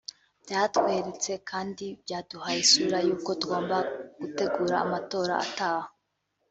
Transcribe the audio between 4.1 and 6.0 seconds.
gutegura amatora ataha